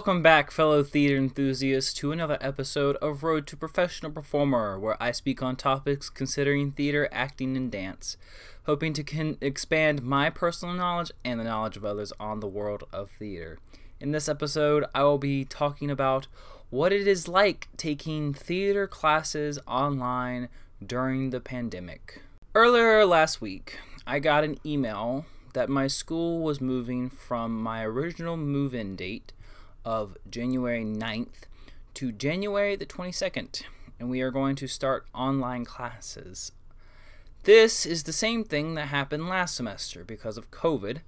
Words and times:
Welcome 0.00 0.22
back, 0.22 0.50
fellow 0.50 0.82
theater 0.82 1.18
enthusiasts, 1.18 1.92
to 1.98 2.10
another 2.10 2.38
episode 2.40 2.96
of 3.02 3.22
Road 3.22 3.46
to 3.48 3.54
Professional 3.54 4.10
Performer, 4.10 4.80
where 4.80 4.96
I 4.98 5.12
speak 5.12 5.42
on 5.42 5.56
topics 5.56 6.08
considering 6.08 6.72
theater, 6.72 7.06
acting, 7.12 7.54
and 7.54 7.70
dance, 7.70 8.16
hoping 8.64 8.94
to 8.94 9.36
expand 9.42 10.02
my 10.02 10.30
personal 10.30 10.74
knowledge 10.74 11.12
and 11.22 11.38
the 11.38 11.44
knowledge 11.44 11.76
of 11.76 11.84
others 11.84 12.14
on 12.18 12.40
the 12.40 12.46
world 12.46 12.84
of 12.94 13.10
theater. 13.10 13.58
In 14.00 14.12
this 14.12 14.26
episode, 14.26 14.86
I 14.94 15.02
will 15.02 15.18
be 15.18 15.44
talking 15.44 15.90
about 15.90 16.28
what 16.70 16.94
it 16.94 17.06
is 17.06 17.28
like 17.28 17.68
taking 17.76 18.32
theater 18.32 18.86
classes 18.86 19.58
online 19.66 20.48
during 20.84 21.28
the 21.28 21.40
pandemic. 21.40 22.22
Earlier 22.54 23.04
last 23.04 23.42
week, 23.42 23.78
I 24.06 24.18
got 24.18 24.44
an 24.44 24.56
email 24.64 25.26
that 25.52 25.68
my 25.68 25.88
school 25.88 26.40
was 26.40 26.58
moving 26.58 27.10
from 27.10 27.62
my 27.62 27.84
original 27.84 28.38
move 28.38 28.74
in 28.74 28.96
date 28.96 29.34
of 29.84 30.16
January 30.28 30.84
9th 30.84 31.46
to 31.94 32.12
January 32.12 32.76
the 32.76 32.86
22nd, 32.86 33.62
and 33.98 34.10
we 34.10 34.20
are 34.20 34.30
going 34.30 34.56
to 34.56 34.66
start 34.66 35.06
online 35.14 35.64
classes. 35.64 36.52
This 37.44 37.86
is 37.86 38.02
the 38.02 38.12
same 38.12 38.44
thing 38.44 38.74
that 38.74 38.88
happened 38.88 39.28
last 39.28 39.54
semester 39.54 40.04
because 40.04 40.36
of 40.36 40.50
COVID, 40.50 40.98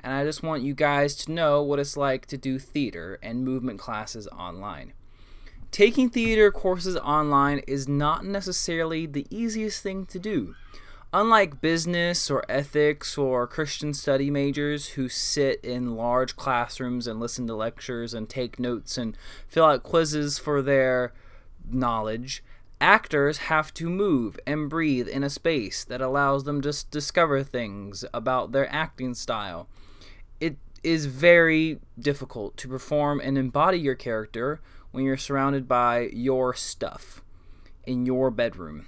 and 0.00 0.12
I 0.12 0.24
just 0.24 0.42
want 0.42 0.62
you 0.62 0.74
guys 0.74 1.14
to 1.16 1.32
know 1.32 1.62
what 1.62 1.78
it's 1.78 1.96
like 1.96 2.26
to 2.26 2.36
do 2.36 2.58
theater 2.58 3.18
and 3.22 3.44
movement 3.44 3.78
classes 3.78 4.26
online. 4.28 4.92
Taking 5.70 6.08
theater 6.08 6.50
courses 6.50 6.96
online 6.96 7.58
is 7.66 7.86
not 7.88 8.24
necessarily 8.24 9.06
the 9.06 9.26
easiest 9.30 9.82
thing 9.82 10.06
to 10.06 10.18
do. 10.18 10.54
Unlike 11.12 11.60
business 11.60 12.30
or 12.30 12.44
ethics 12.48 13.16
or 13.16 13.46
Christian 13.46 13.94
study 13.94 14.28
majors 14.28 14.88
who 14.88 15.08
sit 15.08 15.60
in 15.64 15.94
large 15.94 16.34
classrooms 16.36 17.06
and 17.06 17.20
listen 17.20 17.46
to 17.46 17.54
lectures 17.54 18.12
and 18.12 18.28
take 18.28 18.58
notes 18.58 18.98
and 18.98 19.16
fill 19.46 19.66
out 19.66 19.84
quizzes 19.84 20.38
for 20.38 20.60
their 20.60 21.12
knowledge, 21.70 22.42
actors 22.80 23.38
have 23.38 23.72
to 23.74 23.88
move 23.88 24.38
and 24.46 24.68
breathe 24.68 25.08
in 25.08 25.22
a 25.22 25.30
space 25.30 25.84
that 25.84 26.00
allows 26.00 26.44
them 26.44 26.60
to 26.62 26.84
discover 26.90 27.42
things 27.42 28.04
about 28.12 28.50
their 28.50 28.70
acting 28.72 29.14
style. 29.14 29.68
It 30.40 30.56
is 30.82 31.06
very 31.06 31.78
difficult 31.98 32.56
to 32.58 32.68
perform 32.68 33.20
and 33.20 33.38
embody 33.38 33.78
your 33.78 33.94
character 33.94 34.60
when 34.90 35.04
you're 35.04 35.16
surrounded 35.16 35.68
by 35.68 36.10
your 36.12 36.52
stuff 36.52 37.22
in 37.86 38.06
your 38.06 38.30
bedroom. 38.30 38.86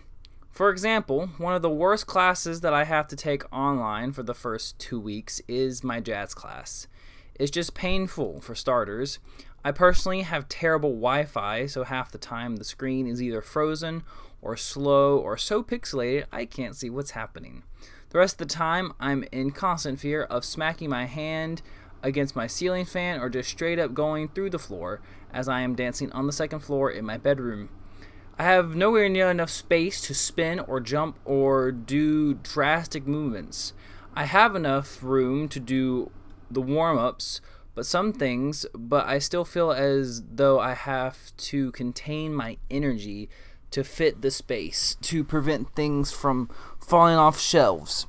For 0.58 0.70
example, 0.70 1.28
one 1.38 1.54
of 1.54 1.62
the 1.62 1.70
worst 1.70 2.08
classes 2.08 2.62
that 2.62 2.74
I 2.74 2.82
have 2.82 3.06
to 3.08 3.14
take 3.14 3.44
online 3.52 4.12
for 4.12 4.24
the 4.24 4.34
first 4.34 4.76
two 4.80 4.98
weeks 4.98 5.40
is 5.46 5.84
my 5.84 6.00
jazz 6.00 6.34
class. 6.34 6.88
It's 7.36 7.52
just 7.52 7.74
painful 7.74 8.40
for 8.40 8.56
starters. 8.56 9.20
I 9.64 9.70
personally 9.70 10.22
have 10.22 10.48
terrible 10.48 10.90
Wi 10.90 11.26
Fi, 11.26 11.66
so 11.66 11.84
half 11.84 12.10
the 12.10 12.18
time 12.18 12.56
the 12.56 12.64
screen 12.64 13.06
is 13.06 13.22
either 13.22 13.40
frozen 13.40 14.02
or 14.42 14.56
slow 14.56 15.16
or 15.16 15.36
so 15.36 15.62
pixelated 15.62 16.24
I 16.32 16.44
can't 16.44 16.74
see 16.74 16.90
what's 16.90 17.12
happening. 17.12 17.62
The 18.10 18.18
rest 18.18 18.40
of 18.40 18.48
the 18.48 18.52
time, 18.52 18.94
I'm 18.98 19.24
in 19.30 19.52
constant 19.52 20.00
fear 20.00 20.24
of 20.24 20.44
smacking 20.44 20.90
my 20.90 21.04
hand 21.06 21.62
against 22.02 22.34
my 22.34 22.48
ceiling 22.48 22.84
fan 22.84 23.20
or 23.20 23.28
just 23.28 23.48
straight 23.48 23.78
up 23.78 23.94
going 23.94 24.26
through 24.26 24.50
the 24.50 24.58
floor 24.58 25.02
as 25.32 25.48
I 25.48 25.60
am 25.60 25.76
dancing 25.76 26.10
on 26.10 26.26
the 26.26 26.32
second 26.32 26.64
floor 26.64 26.90
in 26.90 27.04
my 27.04 27.16
bedroom. 27.16 27.68
I 28.40 28.44
have 28.44 28.76
nowhere 28.76 29.08
near 29.08 29.30
enough 29.32 29.50
space 29.50 30.00
to 30.02 30.14
spin 30.14 30.60
or 30.60 30.78
jump 30.78 31.18
or 31.24 31.72
do 31.72 32.34
drastic 32.34 33.04
movements. 33.04 33.72
I 34.14 34.26
have 34.26 34.54
enough 34.54 35.02
room 35.02 35.48
to 35.48 35.58
do 35.58 36.12
the 36.48 36.60
warm 36.60 36.98
ups, 36.98 37.40
but 37.74 37.84
some 37.84 38.12
things, 38.12 38.64
but 38.72 39.06
I 39.06 39.18
still 39.18 39.44
feel 39.44 39.72
as 39.72 40.22
though 40.22 40.60
I 40.60 40.74
have 40.74 41.36
to 41.36 41.72
contain 41.72 42.32
my 42.32 42.58
energy 42.70 43.28
to 43.72 43.82
fit 43.82 44.22
the 44.22 44.30
space 44.30 44.96
to 45.02 45.24
prevent 45.24 45.74
things 45.74 46.12
from 46.12 46.48
falling 46.80 47.16
off 47.16 47.40
shelves. 47.40 48.06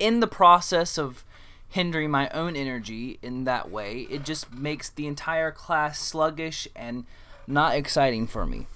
In 0.00 0.18
the 0.18 0.26
process 0.26 0.98
of 0.98 1.24
hindering 1.68 2.10
my 2.10 2.28
own 2.30 2.56
energy 2.56 3.20
in 3.22 3.44
that 3.44 3.70
way, 3.70 4.08
it 4.10 4.24
just 4.24 4.52
makes 4.52 4.90
the 4.90 5.06
entire 5.06 5.52
class 5.52 6.00
sluggish 6.00 6.66
and 6.74 7.06
not 7.46 7.74
exciting 7.74 8.26
for 8.26 8.46
me. 8.46 8.66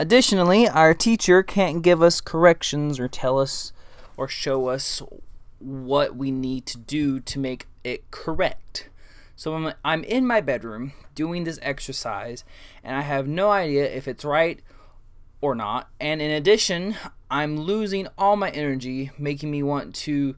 Additionally, 0.00 0.68
our 0.68 0.94
teacher 0.94 1.42
can't 1.42 1.82
give 1.82 2.02
us 2.02 2.20
corrections 2.20 3.00
or 3.00 3.08
tell 3.08 3.38
us 3.38 3.72
or 4.16 4.28
show 4.28 4.68
us 4.68 5.02
what 5.58 6.16
we 6.16 6.30
need 6.30 6.66
to 6.66 6.78
do 6.78 7.18
to 7.20 7.38
make 7.38 7.66
it 7.82 8.10
correct. 8.10 8.88
So 9.34 9.72
I'm, 9.84 10.04
in 10.04 10.26
my 10.26 10.40
bedroom 10.40 10.92
doing 11.14 11.44
this 11.44 11.58
exercise 11.62 12.44
and 12.84 12.96
I 12.96 13.02
have 13.02 13.26
no 13.26 13.50
idea 13.50 13.84
if 13.84 14.06
it's 14.06 14.24
right 14.24 14.60
or 15.40 15.54
not. 15.54 15.88
And 16.00 16.20
in 16.20 16.30
addition, 16.30 16.96
I'm 17.30 17.58
losing 17.58 18.08
all 18.16 18.36
my 18.36 18.50
energy, 18.50 19.10
making 19.18 19.50
me 19.50 19.62
want 19.62 19.94
to 19.96 20.36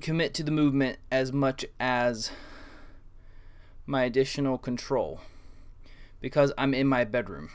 commit 0.00 0.34
to 0.34 0.42
the 0.42 0.50
movement 0.50 0.98
as 1.10 1.32
much 1.32 1.64
as 1.78 2.30
my 3.86 4.04
additional 4.04 4.58
control 4.58 5.20
because 6.24 6.54
I'm 6.56 6.72
in 6.72 6.86
my 6.86 7.04
bedroom. 7.04 7.50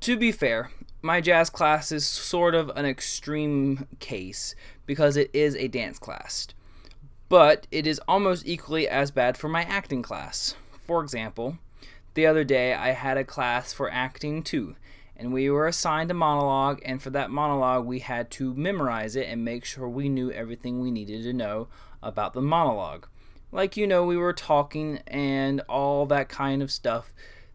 To 0.00 0.16
be 0.16 0.32
fair, 0.32 0.70
my 1.02 1.20
jazz 1.20 1.50
class 1.50 1.92
is 1.92 2.06
sort 2.06 2.54
of 2.54 2.70
an 2.76 2.86
extreme 2.86 3.86
case 3.98 4.54
because 4.86 5.18
it 5.18 5.28
is 5.34 5.54
a 5.56 5.68
dance 5.68 5.98
class. 5.98 6.48
But 7.28 7.66
it 7.70 7.86
is 7.86 8.00
almost 8.08 8.48
equally 8.48 8.88
as 8.88 9.10
bad 9.10 9.36
for 9.36 9.50
my 9.50 9.64
acting 9.64 10.00
class. 10.00 10.54
For 10.78 11.02
example, 11.02 11.58
the 12.14 12.24
other 12.24 12.42
day 12.42 12.72
I 12.72 12.92
had 12.92 13.18
a 13.18 13.22
class 13.22 13.74
for 13.74 13.92
acting 13.92 14.42
too, 14.42 14.76
and 15.14 15.30
we 15.30 15.50
were 15.50 15.66
assigned 15.66 16.10
a 16.10 16.14
monologue, 16.14 16.80
and 16.86 17.02
for 17.02 17.10
that 17.10 17.30
monologue, 17.30 17.84
we 17.84 17.98
had 17.98 18.30
to 18.30 18.54
memorize 18.54 19.14
it 19.14 19.28
and 19.28 19.44
make 19.44 19.66
sure 19.66 19.90
we 19.90 20.08
knew 20.08 20.32
everything 20.32 20.80
we 20.80 20.90
needed 20.90 21.22
to 21.24 21.34
know 21.34 21.68
about 22.02 22.32
the 22.32 22.40
monologue. 22.40 23.08
Like, 23.52 23.76
you 23.76 23.86
know, 23.86 24.04
we 24.04 24.16
were 24.16 24.32
talking 24.32 25.00
and 25.06 25.60
all 25.68 26.06
that 26.06 26.28
kind 26.28 26.62
of 26.62 26.70
stuff 26.70 27.12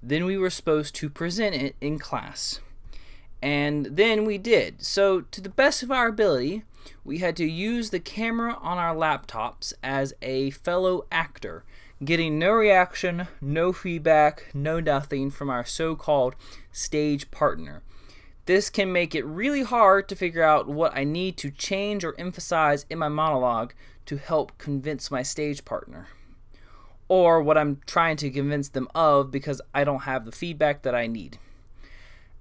then 0.07 0.25
we 0.25 0.37
were 0.37 0.51
supposed 0.51 0.93
to 0.95 1.09
present 1.09 1.55
it 1.55 1.75
in 1.81 1.97
class. 1.97 2.59
And 3.41 3.87
then 3.87 4.23
we 4.23 4.37
did. 4.37 4.85
So, 4.85 5.21
to 5.21 5.41
the 5.41 5.49
best 5.49 5.81
of 5.81 5.91
our 5.91 6.07
ability, 6.07 6.63
we 7.03 7.17
had 7.17 7.35
to 7.37 7.45
use 7.45 7.89
the 7.89 7.99
camera 7.99 8.57
on 8.61 8.77
our 8.77 8.95
laptops 8.95 9.73
as 9.83 10.13
a 10.21 10.51
fellow 10.51 11.05
actor, 11.11 11.63
getting 12.03 12.37
no 12.37 12.51
reaction, 12.51 13.27
no 13.41 13.73
feedback, 13.73 14.51
no 14.53 14.79
nothing 14.79 15.31
from 15.31 15.49
our 15.49 15.65
so 15.65 15.95
called 15.95 16.35
stage 16.71 17.31
partner. 17.31 17.81
This 18.45 18.69
can 18.69 18.91
make 18.91 19.15
it 19.15 19.25
really 19.25 19.63
hard 19.63 20.07
to 20.09 20.15
figure 20.15 20.43
out 20.43 20.67
what 20.67 20.95
I 20.95 21.03
need 21.03 21.35
to 21.37 21.49
change 21.49 22.03
or 22.03 22.19
emphasize 22.19 22.85
in 22.89 22.99
my 22.99 23.09
monologue 23.09 23.73
to 24.05 24.17
help 24.17 24.57
convince 24.57 25.09
my 25.09 25.23
stage 25.23 25.65
partner 25.65 26.07
or 27.07 27.41
what 27.41 27.57
I'm 27.57 27.81
trying 27.85 28.17
to 28.17 28.29
convince 28.29 28.69
them 28.69 28.87
of 28.93 29.31
because 29.31 29.61
I 29.73 29.83
don't 29.83 30.03
have 30.03 30.25
the 30.25 30.31
feedback 30.31 30.83
that 30.83 30.95
I 30.95 31.07
need. 31.07 31.37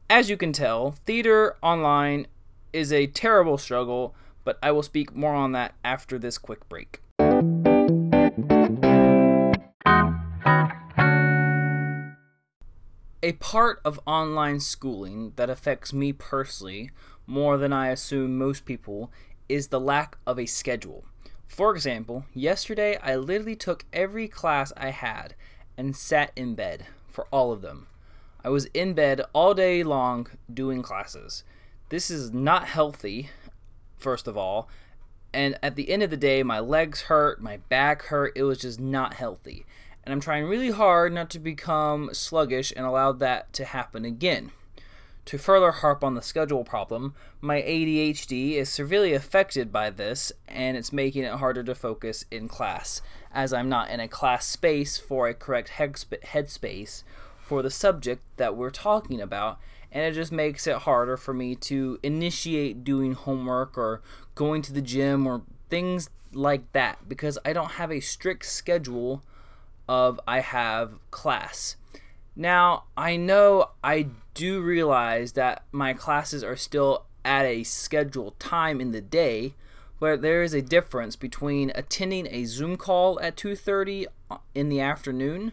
As 0.09 0.29
you 0.29 0.37
can 0.37 0.53
tell, 0.53 0.93
theater 1.07 1.57
online 1.63 2.27
is 2.73 2.93
a 2.93 3.07
terrible 3.07 3.57
struggle, 3.57 4.15
but 4.45 4.59
I 4.63 4.73
will 4.73 4.83
speak 4.83 5.15
more 5.15 5.35
on 5.35 5.53
that 5.53 5.75
after 5.83 6.19
this 6.19 6.37
quick 6.39 6.69
break. 6.69 7.01
A 13.25 13.33
part 13.33 13.81
of 13.87 13.99
online 14.07 14.61
schooling 14.61 15.33
that 15.37 15.49
affects 15.49 15.95
me 15.95 16.13
personally 16.13 16.91
more 17.27 17.57
than 17.57 17.73
I 17.73 17.89
assume 17.89 18.37
most 18.37 18.67
people 18.67 19.11
is 19.49 19.69
the 19.69 19.81
lack 19.81 20.19
of 20.27 20.39
a 20.39 20.45
schedule. 20.45 21.07
For 21.49 21.75
example, 21.75 22.27
yesterday 22.35 22.99
I 23.03 23.17
literally 23.17 23.57
took 23.57 23.87
every 23.95 24.29
class 24.29 24.75
I 24.77 24.91
had 24.91 25.35
and 25.79 25.97
sat 25.97 26.33
in 26.37 26.55
bed 26.55 26.85
for 27.09 27.27
all 27.31 27.51
of 27.51 27.63
them. 27.63 27.87
I 28.45 28.51
was 28.51 28.67
in 28.75 28.93
bed 28.93 29.23
all 29.33 29.55
day 29.55 29.83
long 29.83 30.27
doing 30.53 30.83
classes. 30.83 31.45
This 31.89 32.11
is 32.11 32.31
not 32.31 32.67
healthy, 32.67 33.31
first 33.97 34.29
of 34.29 34.37
all, 34.37 34.69
and 35.33 35.59
at 35.63 35.77
the 35.77 35.89
end 35.89 36.03
of 36.03 36.11
the 36.11 36.19
day, 36.19 36.43
my 36.43 36.61
legs 36.61 37.03
hurt, 37.03 37.41
my 37.41 37.57
back 37.71 38.03
hurt. 38.03 38.35
It 38.37 38.43
was 38.43 38.59
just 38.59 38.79
not 38.79 39.15
healthy. 39.15 39.65
And 40.05 40.13
I'm 40.13 40.21
trying 40.21 40.45
really 40.45 40.71
hard 40.71 41.13
not 41.13 41.31
to 41.31 41.39
become 41.39 42.11
sluggish 42.13 42.73
and 42.77 42.85
allow 42.85 43.13
that 43.13 43.53
to 43.55 43.65
happen 43.65 44.05
again. 44.05 44.53
To 45.27 45.39
further 45.39 45.73
harp 45.73 46.05
on 46.05 46.15
the 46.15 46.21
schedule 46.21 46.65
problem, 46.65 47.15
my 47.41 47.63
ADHD 47.63 48.53
is 48.53 48.69
severely 48.69 49.15
affected 49.15 49.73
by 49.73 49.89
this, 49.89 50.33
and 50.47 50.77
it's 50.77 50.93
making 50.93 51.25
it 51.25 51.33
harder 51.33 51.63
to 51.65 51.75
focus 51.75 52.27
in 52.31 52.47
class, 52.47 53.01
as 53.33 53.51
I'm 53.51 53.71
not 53.71 53.89
in 53.89 54.01
a 54.01 54.09
class 54.09 54.47
space 54.47 54.99
for 54.99 55.27
a 55.27 55.35
correct 55.35 55.71
headspace 55.71 57.03
for 57.41 57.63
the 57.63 57.71
subject 57.71 58.23
that 58.37 58.55
we're 58.55 58.71
talking 58.71 59.23
about, 59.23 59.59
and 59.91 60.05
it 60.05 60.13
just 60.13 60.33
makes 60.33 60.67
it 60.67 60.79
harder 60.79 61.17
for 61.17 61.33
me 61.33 61.55
to 61.55 61.99
initiate 62.03 62.85
doing 62.85 63.15
homework 63.15 63.79
or 63.79 64.03
going 64.35 64.61
to 64.61 64.75
the 64.75 64.83
gym 64.83 65.27
or 65.27 65.43
things 65.71 66.11
like 66.33 66.71
that 66.73 67.09
because 67.09 67.39
I 67.45 67.55
don't 67.55 67.73
have 67.73 67.91
a 67.91 68.01
strict 68.01 68.45
schedule 68.45 69.23
of 69.89 70.21
I 70.27 70.41
have 70.41 70.99
class. 71.11 71.77
Now, 72.37 72.85
I 72.97 73.17
know 73.17 73.71
I 73.83 74.09
do 74.35 74.61
realize 74.61 75.33
that 75.33 75.65
my 75.71 75.93
classes 75.93 76.43
are 76.43 76.57
still 76.57 77.05
at 77.25 77.45
a 77.45 77.63
scheduled 77.63 78.39
time 78.39 78.81
in 78.81 78.93
the 78.93 79.01
day, 79.01 79.55
where 79.99 80.17
there 80.17 80.43
is 80.43 80.53
a 80.53 80.63
difference 80.63 81.17
between 81.17 81.73
attending 81.75 82.27
a 82.27 82.45
Zoom 82.45 82.77
call 82.77 83.21
at 83.21 83.37
2:30 83.37 84.07
in 84.55 84.69
the 84.69 84.81
afternoon 84.81 85.53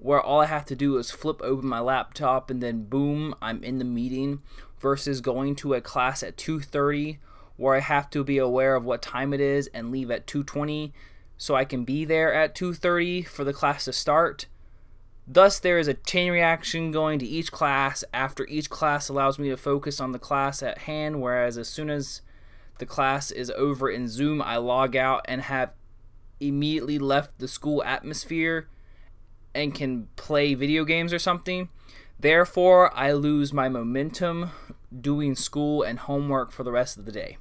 where 0.00 0.20
all 0.20 0.40
I 0.40 0.46
have 0.46 0.64
to 0.66 0.74
do 0.74 0.96
is 0.96 1.10
flip 1.10 1.40
open 1.42 1.68
my 1.68 1.80
laptop 1.80 2.50
and 2.50 2.62
then 2.62 2.84
boom, 2.84 3.34
I'm 3.40 3.62
in 3.62 3.78
the 3.78 3.84
meeting 3.84 4.40
versus 4.78 5.20
going 5.20 5.54
to 5.56 5.74
a 5.74 5.80
class 5.80 6.22
at 6.22 6.38
2:30 6.38 7.18
where 7.56 7.74
I 7.74 7.80
have 7.80 8.08
to 8.10 8.24
be 8.24 8.38
aware 8.38 8.74
of 8.74 8.84
what 8.84 9.02
time 9.02 9.34
it 9.34 9.40
is 9.40 9.68
and 9.74 9.90
leave 9.90 10.10
at 10.10 10.26
2:20 10.26 10.92
so 11.40 11.54
I 11.54 11.64
can 11.64 11.84
be 11.84 12.04
there 12.04 12.34
at 12.34 12.54
2:30 12.54 13.22
for 13.22 13.44
the 13.44 13.54
class 13.54 13.86
to 13.86 13.94
start. 13.94 14.44
Thus 15.26 15.58
there 15.58 15.78
is 15.78 15.88
a 15.88 15.94
chain 15.94 16.30
reaction 16.30 16.90
going 16.90 17.18
to 17.18 17.24
each 17.26 17.50
class 17.50 18.04
after 18.12 18.46
each 18.48 18.68
class 18.68 19.08
allows 19.08 19.38
me 19.38 19.48
to 19.48 19.56
focus 19.56 20.02
on 20.02 20.12
the 20.12 20.18
class 20.18 20.62
at 20.62 20.80
hand 20.80 21.22
whereas 21.22 21.56
as 21.56 21.66
soon 21.66 21.88
as 21.88 22.20
the 22.76 22.84
class 22.84 23.30
is 23.30 23.50
over 23.52 23.88
in 23.88 24.06
Zoom, 24.06 24.42
I 24.42 24.58
log 24.58 24.94
out 24.94 25.24
and 25.24 25.40
have 25.40 25.72
immediately 26.40 26.98
left 26.98 27.38
the 27.38 27.48
school 27.48 27.82
atmosphere 27.84 28.68
and 29.54 29.74
can 29.74 30.08
play 30.16 30.52
video 30.52 30.84
games 30.84 31.10
or 31.10 31.18
something. 31.18 31.70
Therefore, 32.18 32.94
I 32.94 33.12
lose 33.12 33.50
my 33.50 33.70
momentum 33.70 34.50
doing 35.00 35.34
school 35.34 35.82
and 35.82 36.00
homework 36.00 36.52
for 36.52 36.64
the 36.64 36.72
rest 36.72 36.98
of 36.98 37.06
the 37.06 37.12
day. 37.12 37.38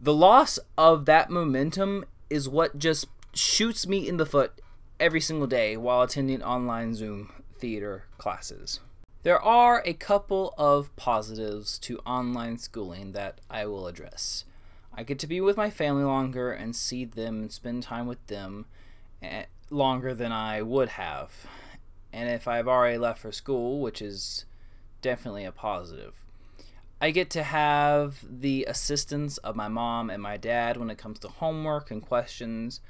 The 0.00 0.14
loss 0.14 0.58
of 0.78 1.04
that 1.04 1.28
momentum 1.28 2.06
is 2.34 2.48
what 2.48 2.76
just 2.76 3.06
shoots 3.32 3.86
me 3.86 4.08
in 4.08 4.16
the 4.16 4.26
foot 4.26 4.60
every 4.98 5.20
single 5.20 5.46
day 5.46 5.76
while 5.76 6.02
attending 6.02 6.42
online 6.42 6.92
Zoom 6.92 7.32
theater 7.56 8.06
classes. 8.18 8.80
There 9.22 9.40
are 9.40 9.80
a 9.86 9.92
couple 9.92 10.52
of 10.58 10.94
positives 10.96 11.78
to 11.78 12.00
online 12.00 12.58
schooling 12.58 13.12
that 13.12 13.40
I 13.48 13.66
will 13.66 13.86
address. 13.86 14.44
I 14.92 15.04
get 15.04 15.20
to 15.20 15.28
be 15.28 15.40
with 15.40 15.56
my 15.56 15.70
family 15.70 16.02
longer 16.02 16.50
and 16.50 16.74
see 16.74 17.04
them 17.04 17.42
and 17.42 17.52
spend 17.52 17.84
time 17.84 18.08
with 18.08 18.26
them 18.26 18.66
eh, 19.22 19.44
longer 19.70 20.12
than 20.12 20.32
I 20.32 20.60
would 20.60 20.88
have. 20.88 21.46
And 22.12 22.28
if 22.28 22.48
I've 22.48 22.66
already 22.66 22.98
left 22.98 23.20
for 23.20 23.30
school, 23.30 23.80
which 23.80 24.02
is 24.02 24.44
definitely 25.02 25.44
a 25.44 25.52
positive, 25.52 26.14
I 27.04 27.10
get 27.10 27.28
to 27.32 27.42
have 27.42 28.24
the 28.26 28.64
assistance 28.66 29.36
of 29.36 29.54
my 29.54 29.68
mom 29.68 30.08
and 30.08 30.22
my 30.22 30.38
dad 30.38 30.78
when 30.78 30.88
it 30.88 30.96
comes 30.96 31.18
to 31.18 31.28
homework 31.28 31.90
and 31.90 32.00
questions 32.00 32.80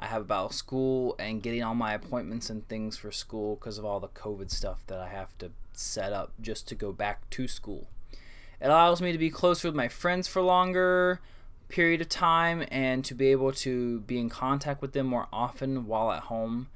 I 0.00 0.06
have 0.06 0.22
about 0.22 0.54
school 0.54 1.14
and 1.20 1.40
getting 1.40 1.62
all 1.62 1.76
my 1.76 1.94
appointments 1.94 2.50
and 2.50 2.66
things 2.66 2.96
for 2.96 3.12
school 3.12 3.54
because 3.54 3.78
of 3.78 3.84
all 3.84 4.00
the 4.00 4.08
COVID 4.08 4.50
stuff 4.50 4.82
that 4.88 4.98
I 4.98 5.06
have 5.10 5.38
to 5.38 5.52
set 5.72 6.12
up 6.12 6.32
just 6.40 6.66
to 6.66 6.74
go 6.74 6.90
back 6.90 7.30
to 7.30 7.46
school. 7.46 7.86
It 8.60 8.66
allows 8.66 9.00
me 9.00 9.12
to 9.12 9.18
be 9.18 9.30
closer 9.30 9.68
with 9.68 9.76
my 9.76 9.86
friends 9.86 10.26
for 10.26 10.42
longer 10.42 11.20
period 11.68 12.00
of 12.00 12.08
time 12.08 12.66
and 12.72 13.04
to 13.04 13.14
be 13.14 13.28
able 13.28 13.52
to 13.52 14.00
be 14.00 14.18
in 14.18 14.30
contact 14.30 14.82
with 14.82 14.94
them 14.94 15.06
more 15.06 15.28
often 15.32 15.86
while 15.86 16.10
at 16.10 16.24
home. 16.24 16.70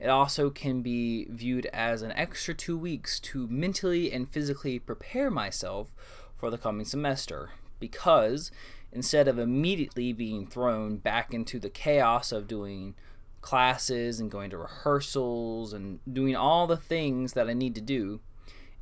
It 0.00 0.08
also 0.08 0.48
can 0.48 0.80
be 0.80 1.26
viewed 1.28 1.66
as 1.74 2.00
an 2.00 2.12
extra 2.12 2.54
two 2.54 2.78
weeks 2.78 3.20
to 3.20 3.46
mentally 3.48 4.10
and 4.10 4.30
physically 4.30 4.78
prepare 4.78 5.30
myself 5.30 5.88
for 6.38 6.50
the 6.50 6.58
coming 6.58 6.86
semester 6.86 7.50
because 7.80 8.50
instead 8.92 9.28
of 9.28 9.38
immediately 9.38 10.12
being 10.12 10.46
thrown 10.46 10.96
back 10.96 11.34
into 11.34 11.58
the 11.58 11.70
chaos 11.70 12.32
of 12.32 12.48
doing 12.48 12.94
classes 13.40 14.18
and 14.18 14.30
going 14.30 14.50
to 14.50 14.56
rehearsals 14.56 15.72
and 15.72 16.00
doing 16.10 16.34
all 16.34 16.66
the 16.66 16.76
things 16.76 17.34
that 17.34 17.48
I 17.48 17.52
need 17.52 17.74
to 17.74 17.80
do, 17.80 18.20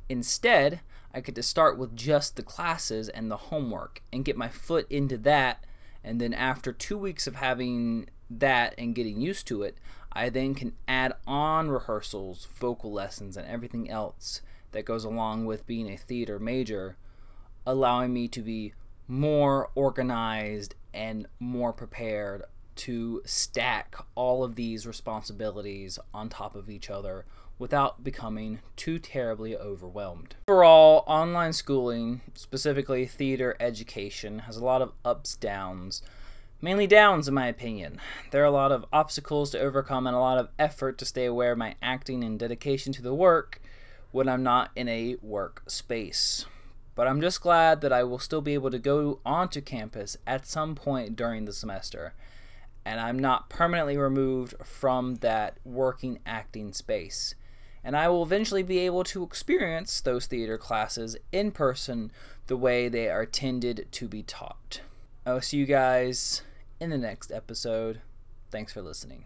instead, 0.07 0.81
I 1.13 1.19
get 1.21 1.35
to 1.35 1.43
start 1.43 1.77
with 1.77 1.95
just 1.95 2.35
the 2.35 2.43
classes 2.43 3.09
and 3.09 3.29
the 3.29 3.37
homework 3.37 4.01
and 4.13 4.25
get 4.25 4.37
my 4.37 4.49
foot 4.49 4.89
into 4.89 5.17
that. 5.19 5.63
And 6.03 6.21
then 6.21 6.33
after 6.33 6.71
two 6.71 6.97
weeks 6.97 7.27
of 7.27 7.35
having 7.35 8.09
that 8.29 8.75
and 8.77 8.95
getting 8.95 9.19
used 9.19 9.47
to 9.47 9.63
it, 9.63 9.77
I 10.11 10.29
then 10.29 10.55
can 10.55 10.73
add 10.87 11.13
on 11.25 11.69
rehearsals, 11.69 12.47
vocal 12.55 12.91
lessons, 12.91 13.37
and 13.37 13.47
everything 13.47 13.89
else 13.89 14.41
that 14.71 14.85
goes 14.85 15.03
along 15.03 15.45
with 15.45 15.67
being 15.67 15.89
a 15.89 15.97
theater 15.97 16.39
major, 16.39 16.97
allowing 17.67 18.13
me 18.13 18.27
to 18.29 18.41
be 18.41 18.73
more 19.07 19.69
organized 19.75 20.73
and 20.93 21.27
more 21.39 21.73
prepared 21.73 22.43
to 22.75 23.21
stack 23.25 23.95
all 24.15 24.43
of 24.43 24.55
these 24.55 24.87
responsibilities 24.87 25.99
on 26.13 26.29
top 26.29 26.55
of 26.55 26.69
each 26.69 26.89
other 26.89 27.25
without 27.59 28.03
becoming 28.03 28.59
too 28.75 28.99
terribly 28.99 29.55
overwhelmed. 29.57 30.35
Overall, 30.47 31.03
online 31.07 31.53
schooling, 31.53 32.21
specifically 32.35 33.05
theater 33.05 33.57
education, 33.59 34.39
has 34.39 34.57
a 34.57 34.63
lot 34.63 34.81
of 34.81 34.93
ups, 35.03 35.35
downs, 35.35 36.01
mainly 36.61 36.87
downs 36.87 37.27
in 37.27 37.33
my 37.33 37.47
opinion. 37.47 37.99
There 38.31 38.43
are 38.43 38.45
a 38.45 38.51
lot 38.51 38.71
of 38.71 38.85
obstacles 38.93 39.51
to 39.51 39.59
overcome 39.59 40.07
and 40.07 40.15
a 40.15 40.19
lot 40.19 40.37
of 40.37 40.49
effort 40.57 40.97
to 40.99 41.05
stay 41.05 41.25
aware 41.25 41.53
of 41.53 41.57
my 41.57 41.75
acting 41.81 42.23
and 42.23 42.39
dedication 42.39 42.93
to 42.93 43.01
the 43.01 43.13
work 43.13 43.59
when 44.11 44.29
I'm 44.29 44.43
not 44.43 44.71
in 44.75 44.87
a 44.87 45.17
work 45.21 45.63
space. 45.67 46.45
But 46.97 47.07
I'm 47.07 47.21
just 47.21 47.41
glad 47.41 47.81
that 47.81 47.93
I 47.93 48.03
will 48.03 48.17
still 48.17 48.41
be 48.41 48.55
able 48.55 48.71
to 48.71 48.79
go 48.79 49.19
onto 49.23 49.61
campus 49.61 50.17
at 50.25 50.47
some 50.47 50.73
point 50.73 51.15
during 51.15 51.45
the 51.45 51.53
semester 51.53 52.15
and 52.83 52.99
I'm 52.99 53.19
not 53.19 53.49
permanently 53.49 53.97
removed 53.97 54.55
from 54.63 55.17
that 55.17 55.57
working 55.63 56.17
acting 56.25 56.73
space 56.73 57.35
and 57.83 57.95
I 57.95 58.07
will 58.07 58.23
eventually 58.23 58.63
be 58.63 58.79
able 58.79 59.03
to 59.03 59.21
experience 59.21 60.01
those 60.01 60.25
theater 60.25 60.57
classes 60.57 61.15
in 61.31 61.51
person 61.51 62.11
the 62.47 62.57
way 62.57 62.89
they 62.89 63.09
are 63.09 63.23
intended 63.23 63.87
to 63.91 64.07
be 64.07 64.23
taught. 64.23 64.81
I 65.23 65.33
will 65.33 65.41
see 65.41 65.57
you 65.57 65.67
guys 65.67 66.41
in 66.79 66.89
the 66.89 66.97
next 66.97 67.31
episode. 67.31 68.01
Thanks 68.49 68.73
for 68.73 68.81
listening. 68.81 69.25